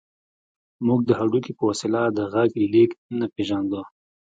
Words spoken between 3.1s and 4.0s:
نه پېژانده